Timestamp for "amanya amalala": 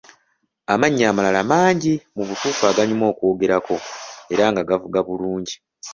0.73-1.41